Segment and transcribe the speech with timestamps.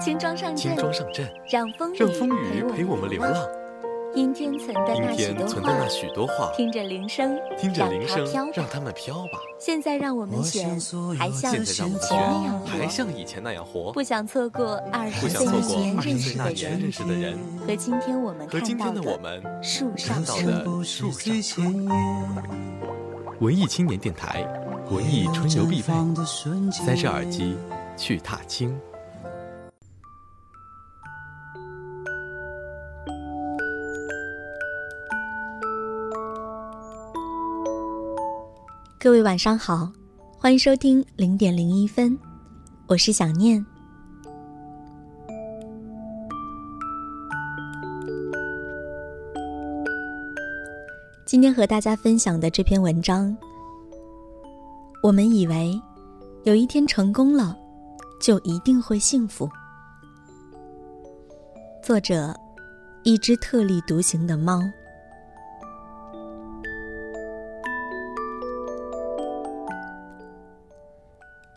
[0.00, 3.34] 轻装上阵，轻装上阵，让风雨让风雨陪我们流浪。
[4.14, 9.40] 阴天存的那许多天存的那话，许多话，听着铃声，听着铃声让它们飘吧。
[9.58, 10.78] 现在让我们选，
[11.18, 20.22] 还像以前那样活，像以前那样活，不想错过二不十岁那年认识的人年认识的人和今天我们和今看到天的我们树上。
[20.22, 21.74] 的树上。
[23.40, 24.46] 文艺青年电台，
[24.90, 25.92] 文艺春游必备。
[26.70, 27.56] 塞上耳机，
[27.96, 28.78] 去踏青。
[39.02, 39.90] 各位晚上好，
[40.38, 42.16] 欢迎收听零点零一分，
[42.86, 43.66] 我是想念。
[51.26, 53.36] 今天和大家分享的这篇文章，
[55.02, 55.76] 我们以为
[56.44, 57.56] 有一天成功了，
[58.20, 59.50] 就一定会幸福。
[61.82, 62.32] 作者：
[63.02, 64.62] 一只特立独行的猫。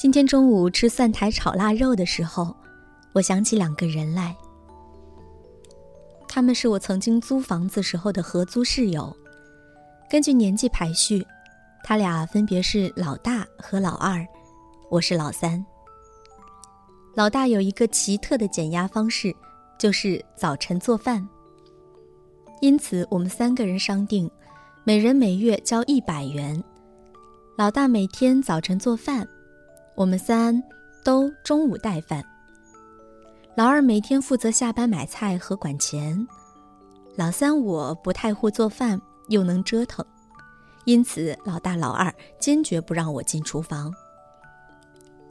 [0.00, 2.56] 今天中午吃蒜苔炒腊肉的时候，
[3.12, 4.34] 我想起两个人来。
[6.26, 9.14] 他们是我曾经租房子时候的合租室友，
[10.08, 11.22] 根据年纪排序，
[11.84, 14.26] 他俩分别是老大和老二，
[14.88, 15.62] 我是老三。
[17.14, 19.36] 老大有一个奇特的减压方式，
[19.78, 21.28] 就是早晨做饭。
[22.62, 24.30] 因此，我们三个人商定，
[24.82, 26.64] 每人每月交一百元。
[27.54, 29.28] 老大每天早晨做饭。
[29.94, 30.62] 我们三
[31.04, 32.24] 都中午带饭。
[33.56, 36.26] 老二每天负责下班买菜和管钱，
[37.16, 40.04] 老三我不太会做饭，又能折腾，
[40.84, 43.92] 因此老大老二坚决不让我进厨房，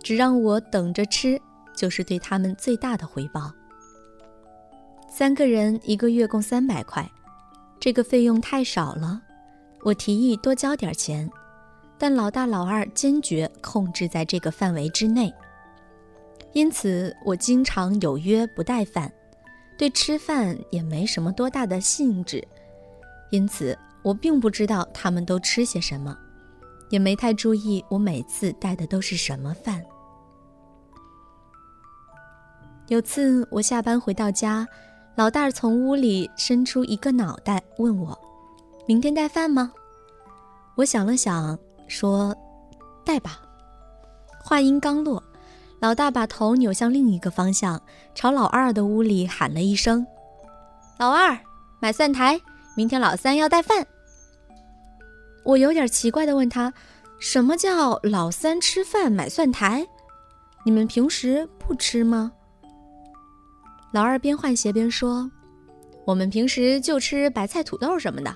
[0.03, 1.41] 只让我等着吃，
[1.75, 3.51] 就是对他们最大的回报。
[5.09, 7.09] 三个人一个月共三百块，
[7.79, 9.19] 这个费用太少了，
[9.83, 11.27] 我提议多交点钱。
[11.99, 15.31] 但老大老二坚决控制在这个范围之内，
[16.53, 19.11] 因此我经常有约不带饭，
[19.77, 22.41] 对吃饭也没什么多大的兴致，
[23.31, 26.17] 因此我并不知道他们都吃些什么，
[26.89, 29.83] 也没太注意我每次带的都是什么饭。
[32.87, 34.65] 有次我下班回到家，
[35.15, 38.17] 老大从屋里伸出一个脑袋问我
[38.87, 39.73] ：“明天带饭吗？”
[40.75, 41.59] 我想了想。
[41.89, 42.33] 说
[43.03, 43.41] ：“带吧。”
[44.41, 45.21] 话音刚落，
[45.79, 47.81] 老大把头扭向另一个方向，
[48.15, 50.05] 朝老二的屋里喊了一声
[50.97, 51.37] ：“老二，
[51.81, 52.39] 买蒜苔，
[52.75, 53.85] 明天老三要带饭。”
[55.43, 56.73] 我有点奇怪的问他
[57.19, 59.85] ：“什么叫老三吃饭买蒜苔？
[60.63, 62.31] 你们平时不吃吗？”
[63.91, 65.29] 老二边换鞋边说
[66.05, 68.35] ：“我们平时就吃白菜、土豆什么的。”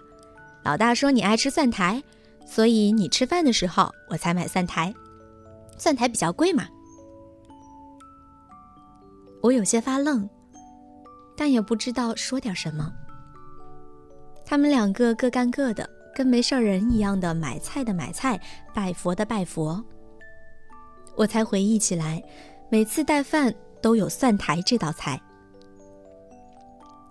[0.64, 2.02] 老大说：“你爱吃蒜苔。”
[2.46, 4.94] 所以你吃饭的时候，我才买蒜苔。
[5.78, 6.68] 蒜苔比较贵嘛。
[9.42, 10.30] 我有些发愣，
[11.36, 12.92] 但也不知道说点什么。
[14.46, 18.40] 他们两个各干各的，跟没事人一样的买菜的买菜，
[18.74, 19.84] 拜佛的拜佛。
[21.16, 22.24] 我才回忆起来，
[22.70, 25.22] 每次带饭都有蒜苔这道菜。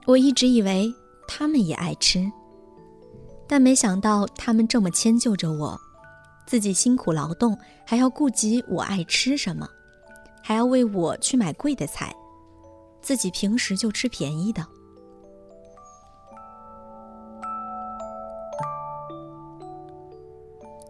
[0.06, 0.92] 我一直以为
[1.28, 2.30] 他们也爱吃。
[3.46, 5.78] 但没想到他们这么迁就着我，
[6.46, 9.68] 自己辛苦劳动，还要顾及我爱吃什么，
[10.42, 12.14] 还要为我去买贵的菜，
[13.02, 14.66] 自己平时就吃便宜的。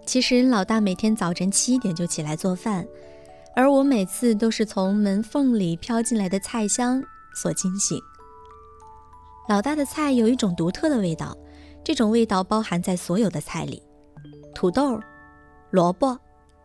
[0.07, 2.87] 其实老大每天早晨七点就起来做饭，
[3.57, 7.03] 而我每次都是从门缝里飘进来的菜香
[7.35, 7.99] 所惊醒。
[9.49, 11.37] 老大的菜有一种独特的味道。
[11.85, 13.83] 这种味道包含在所有的菜里，
[14.55, 15.01] 土豆、
[15.71, 16.19] 萝卜、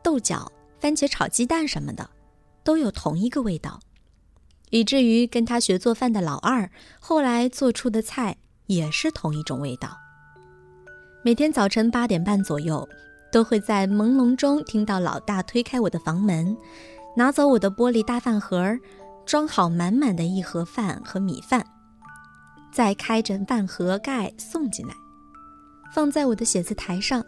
[0.03, 2.07] 豆角、番茄炒鸡蛋什么的，
[2.63, 3.79] 都有同一个味道，
[4.69, 6.69] 以至于跟他学做饭的老二
[6.99, 8.37] 后来做出的菜
[8.67, 9.97] 也是同一种味道。
[11.23, 12.87] 每天早晨八点半左右，
[13.31, 16.55] 都会在朦胧中听到老大推开我的房门，
[17.15, 18.77] 拿走我的玻璃大饭盒，
[19.25, 21.65] 装好满满的一盒饭和米饭，
[22.71, 24.93] 再开着饭盒盖送进来。
[25.93, 27.25] 放在我的写字台上，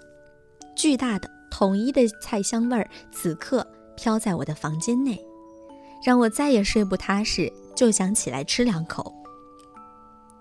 [0.75, 3.65] 巨大的统一的菜香味儿此刻
[3.95, 5.19] 飘在我的房间内，
[6.03, 9.13] 让我再也睡不踏实，就想起来吃两口。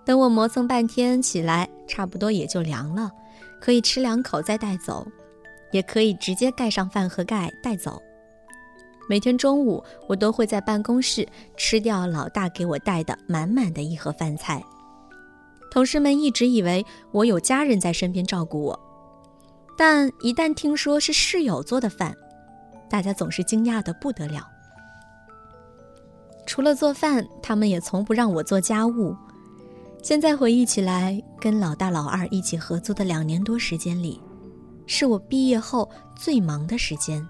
[0.05, 3.11] 等我磨蹭半天起来，差不多也就凉了，
[3.61, 5.07] 可以吃两口再带走，
[5.71, 8.01] 也可以直接盖上饭盒盖带走。
[9.09, 11.27] 每天中午，我都会在办公室
[11.57, 14.63] 吃掉老大给我带的满满的一盒饭菜。
[15.71, 18.81] 同事们一直以为我有家人在身边照顾我，
[19.77, 22.17] 但一旦听说是室友做的饭，
[22.89, 24.49] 大家总是惊讶的不得了。
[26.47, 29.15] 除了做饭，他们也从不让我做家务。
[30.03, 34.19] 现在回忆起来，跟老大老二一起合租的两年多时间里，
[34.87, 37.29] 是我毕业后最忙的时间。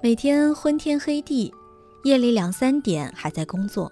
[0.00, 1.52] 每天昏天黑地，
[2.04, 3.90] 夜里两三点还在工作。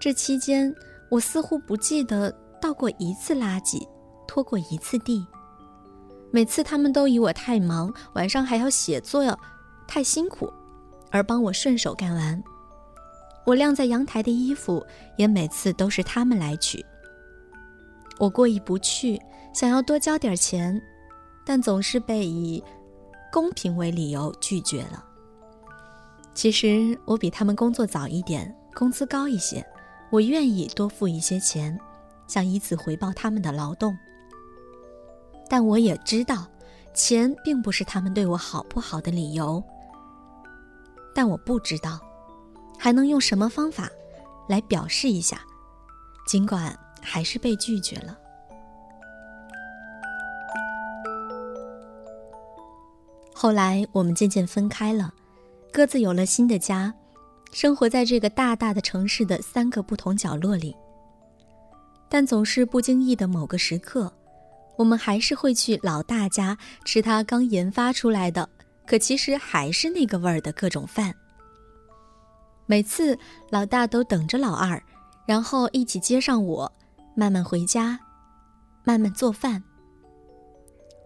[0.00, 0.74] 这期间，
[1.14, 2.28] 我似乎不记得
[2.60, 3.86] 倒过一次垃圾，
[4.26, 5.24] 拖过一次地。
[6.32, 9.22] 每次他们都以我太忙，晚上还要写作
[9.86, 10.52] 太辛苦，
[11.12, 12.42] 而帮我顺手干完。
[13.46, 14.84] 我晾在阳台的衣服，
[15.16, 16.84] 也每次都是他们来取。
[18.18, 19.16] 我过意不去，
[19.52, 20.82] 想要多交点钱，
[21.46, 22.60] 但总是被以
[23.30, 25.04] 公平为理由拒绝了。
[26.34, 29.64] 其实我比他们工作早一点，工资高一些，
[30.14, 31.76] 我愿意多付一些钱，
[32.28, 33.98] 想以此回报他们的劳动。
[35.48, 36.46] 但我也知道，
[36.94, 39.60] 钱并不是他们对我好不好的理由。
[41.12, 41.98] 但我不知道。
[42.76, 43.88] 还能用什么方法
[44.48, 45.40] 来表示一下？
[46.26, 48.18] 尽管还是被拒绝了。
[53.32, 55.12] 后来我们渐渐分开了，
[55.72, 56.92] 各自有了新的家，
[57.54, 60.74] 生活在这个大大的城市的三个不同角落里。
[62.08, 64.12] 但总是不经意的某个时刻，
[64.76, 68.48] 我们还是会去老大家吃他刚研发出来的，
[68.84, 71.14] 可其实还是那个味儿的各种饭。
[72.66, 73.16] 每次
[73.50, 74.82] 老大都等着老二，
[75.24, 76.72] 然后一起接上我，
[77.14, 77.96] 慢慢回家，
[78.82, 79.62] 慢慢做饭。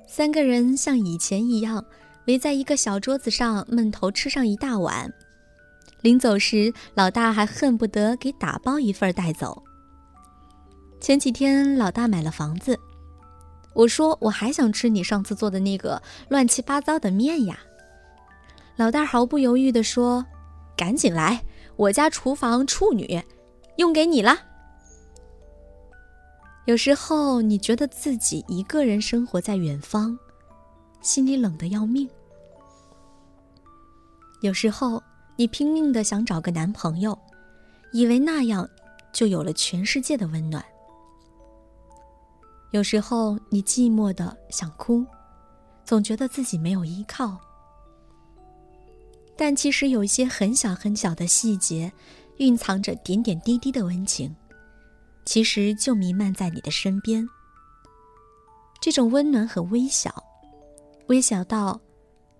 [0.06, 1.84] 三个人像以前一样
[2.26, 5.12] 围在一个小桌子上闷头吃上一大碗。
[6.02, 9.62] 临走时，老大还恨不得给打包一份带走。
[11.00, 12.78] 前几天老大买了房子，
[13.74, 17.58] 我说我还想吃你上次做的那个乱七八糟的面呀。
[18.76, 20.24] 老大毫不犹豫地说。
[20.76, 21.42] 赶紧来！
[21.74, 23.20] 我家厨房处女，
[23.78, 24.38] 用给你了。
[26.66, 30.16] 有时候你觉得自己一个人生活在远方，
[31.00, 32.08] 心里冷得要命。
[34.40, 35.02] 有时候
[35.40, 37.16] 你拼命的想找个男朋友，
[37.92, 38.68] 以为那样
[39.12, 40.64] 就有了全世界的温暖。
[42.72, 45.06] 有时候你寂寞的想哭，
[45.84, 47.38] 总觉得自己没有依靠。
[49.36, 51.92] 但其实有一些很小很小的细节，
[52.38, 54.34] 蕴藏着点点滴滴的温情，
[55.24, 57.24] 其实就弥漫在你的身边。
[58.80, 60.12] 这种温暖很微小，
[61.06, 61.80] 微小到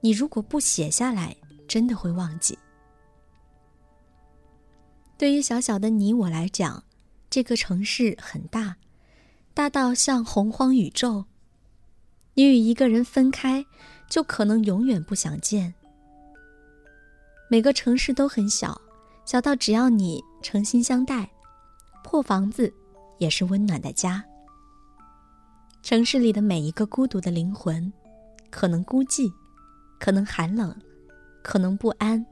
[0.00, 1.36] 你如果不写下来，
[1.68, 2.58] 真的会忘记。
[5.18, 6.84] 对于小小的你我来讲，
[7.28, 8.76] 这个城市很大，
[9.52, 11.24] 大到像洪荒宇宙。
[12.34, 13.66] 你与一个人分开，
[14.08, 15.74] 就可能永远不想见。
[17.50, 18.80] 每个城市都很小，
[19.26, 21.28] 小到只要你诚心相待，
[22.04, 22.72] 破房子
[23.18, 24.24] 也是温暖的家。
[25.82, 27.92] 城市里的每一个孤独的灵魂，
[28.50, 29.32] 可能孤寂，
[29.98, 30.72] 可能寒冷，
[31.42, 32.24] 可能不安，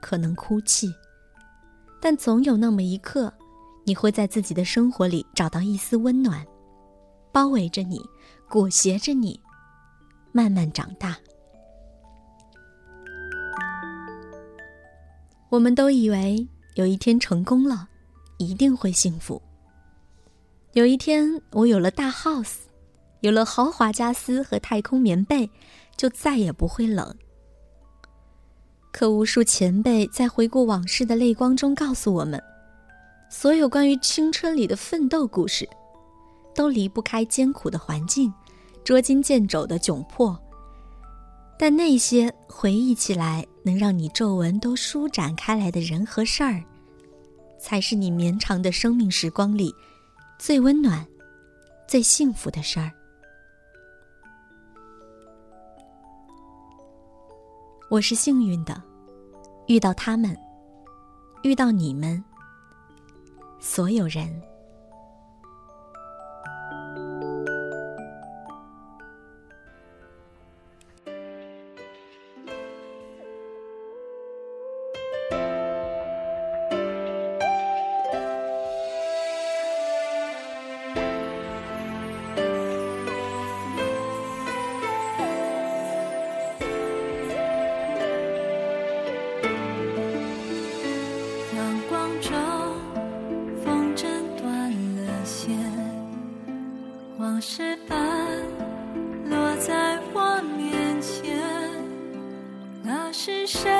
[0.00, 0.90] 可能哭泣，
[2.00, 3.32] 但总有那么一刻，
[3.84, 6.46] 你会在自己的生活里找到一丝温暖，
[7.30, 8.00] 包围着你，
[8.48, 9.38] 裹挟着你，
[10.32, 11.16] 慢慢长大。
[15.50, 17.88] 我们都以为有一天成功了，
[18.38, 19.40] 一定会幸福。
[20.72, 22.58] 有一天我有了大 house，
[23.20, 25.50] 有了豪华家私和太空棉被，
[25.96, 27.14] 就再也不会冷。
[28.92, 32.42] 可无数前辈在回顾往事的泪光中告诉我们，
[33.30, 35.68] 所有关于青春里的奋斗故事，
[36.54, 38.32] 都离不开艰苦的环境、
[38.82, 40.38] 捉襟见肘的窘迫。
[41.58, 46.62] 但那些回忆起来能让你皱纹都舒展开来的人和事儿，
[47.60, 49.72] 才是你绵长的生命时光里
[50.38, 51.06] 最温暖、
[51.86, 52.90] 最幸福的事儿。
[57.90, 58.80] 我是幸运的，
[59.66, 60.36] 遇到他们，
[61.42, 62.22] 遇到你们，
[63.58, 64.49] 所有人。
[103.50, 103.79] 身。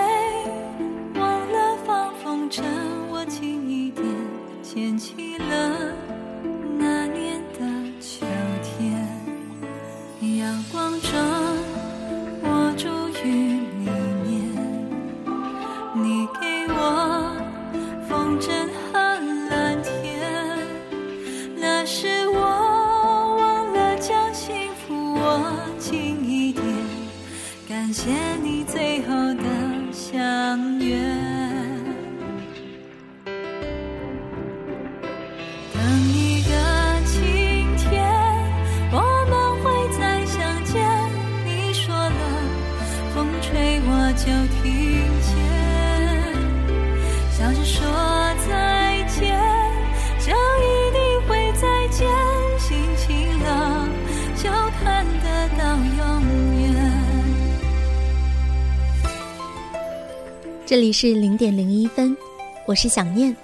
[60.71, 62.17] 这里是零点零一分
[62.65, 63.37] 我是想念。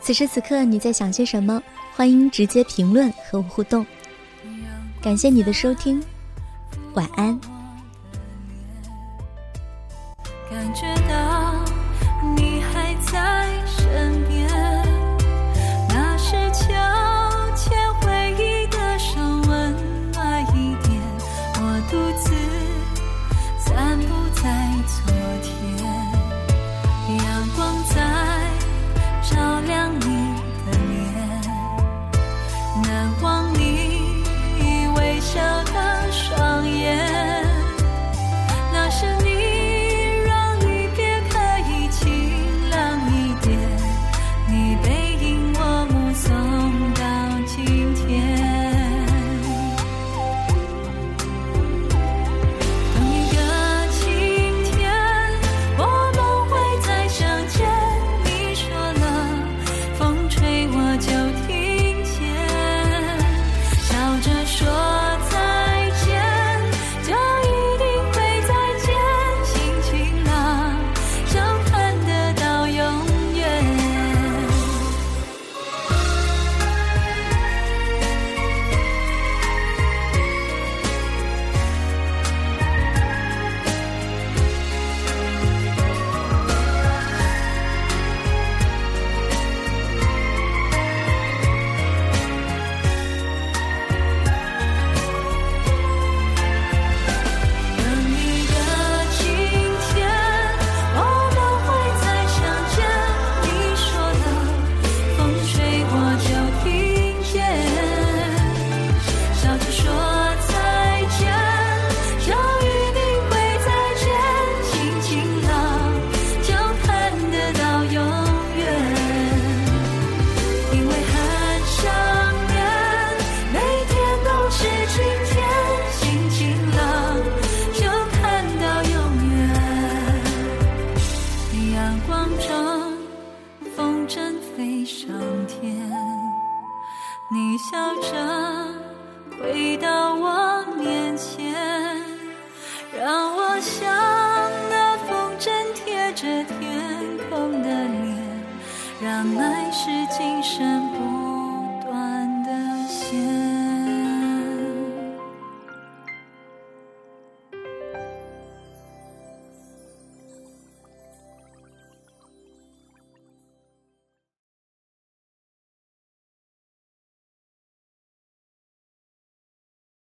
[0.00, 1.62] 此时此刻你在想些什么？
[1.94, 3.84] 欢迎直接评论和我互动。
[5.02, 6.02] 感谢你的收听
[6.94, 7.38] 晚安。